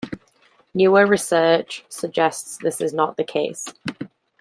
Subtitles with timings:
[0.73, 3.67] Newer research suggests this is not the case.